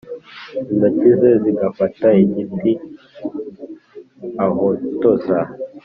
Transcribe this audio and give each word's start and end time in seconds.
Intoki 0.69 1.09
ze 1.19 1.31
zigafata 1.43 2.07
igiti 2.23 2.71
ahotoza 4.45 5.39